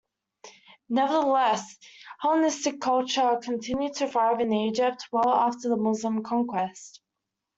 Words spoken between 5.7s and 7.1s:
Muslim conquest.